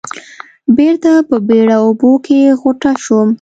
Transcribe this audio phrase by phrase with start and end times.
[0.77, 3.29] بېرته په بېړه اوبو کې غوټه شوم.